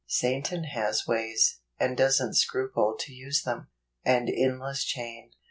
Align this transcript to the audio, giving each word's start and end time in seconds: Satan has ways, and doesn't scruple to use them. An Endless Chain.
Satan 0.07 0.63
has 0.63 1.05
ways, 1.05 1.59
and 1.79 1.95
doesn't 1.95 2.33
scruple 2.33 2.95
to 3.01 3.13
use 3.13 3.43
them. 3.43 3.67
An 4.03 4.27
Endless 4.29 4.83
Chain. 4.83 5.29